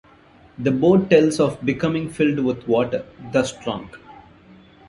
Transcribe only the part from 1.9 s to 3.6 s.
filled with water, thus